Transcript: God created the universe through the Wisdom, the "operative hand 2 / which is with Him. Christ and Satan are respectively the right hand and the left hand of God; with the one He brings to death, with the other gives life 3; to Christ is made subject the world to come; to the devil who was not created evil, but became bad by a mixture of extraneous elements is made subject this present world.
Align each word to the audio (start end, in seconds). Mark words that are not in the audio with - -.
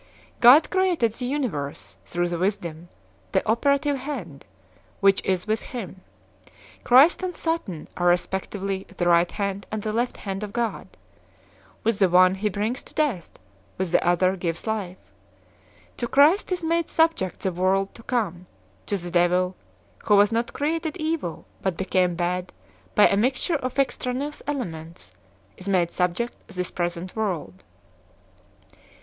God 0.39 0.71
created 0.71 1.11
the 1.13 1.25
universe 1.27 1.95
through 2.05 2.27
the 2.29 2.39
Wisdom, 2.39 2.89
the 3.33 3.47
"operative 3.47 3.97
hand 3.97 4.45
2 4.45 4.47
/ 4.79 4.99
which 4.99 5.23
is 5.23 5.45
with 5.45 5.61
Him. 5.61 6.01
Christ 6.83 7.21
and 7.21 7.35
Satan 7.35 7.87
are 7.95 8.07
respectively 8.07 8.87
the 8.97 9.07
right 9.07 9.31
hand 9.31 9.67
and 9.71 9.83
the 9.83 9.93
left 9.93 10.17
hand 10.17 10.41
of 10.41 10.53
God; 10.53 10.87
with 11.83 11.99
the 11.99 12.09
one 12.09 12.33
He 12.33 12.49
brings 12.49 12.81
to 12.81 12.95
death, 12.95 13.33
with 13.77 13.91
the 13.91 14.03
other 14.03 14.35
gives 14.35 14.65
life 14.65 14.97
3; 15.97 15.97
to 15.97 16.07
Christ 16.07 16.51
is 16.51 16.63
made 16.63 16.89
subject 16.89 17.41
the 17.41 17.51
world 17.51 17.93
to 17.93 18.01
come; 18.01 18.47
to 18.87 18.97
the 18.97 19.11
devil 19.11 19.55
who 20.05 20.15
was 20.15 20.31
not 20.31 20.51
created 20.51 20.97
evil, 20.97 21.45
but 21.61 21.77
became 21.77 22.15
bad 22.15 22.51
by 22.95 23.05
a 23.07 23.15
mixture 23.15 23.57
of 23.57 23.77
extraneous 23.77 24.41
elements 24.47 25.13
is 25.57 25.69
made 25.69 25.91
subject 25.91 26.35
this 26.47 26.71
present 26.71 27.15
world. 27.15 27.63